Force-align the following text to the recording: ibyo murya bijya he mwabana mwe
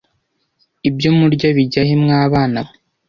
ibyo 0.89 1.09
murya 1.17 1.47
bijya 1.57 1.81
he 1.87 1.95
mwabana 2.03 2.59
mwe 2.65 2.73